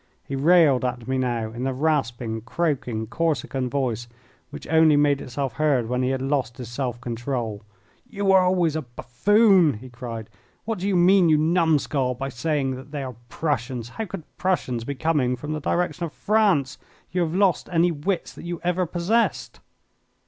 [0.23, 4.07] He railed at me now in the rasping, croaking, Corsican voice
[4.49, 7.61] which only made itself heard when he had lost his self control.
[8.09, 10.27] "You were always a buffoon," he cried.
[10.65, 13.89] "What do you mean, you numskull, by saying that they are Prussians?
[13.89, 16.79] How could Prussians be coming from the direction of France?
[17.11, 19.59] You have lost any wits that you ever possessed."